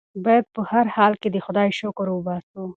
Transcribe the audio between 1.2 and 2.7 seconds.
کې د خدای شکر وباسو.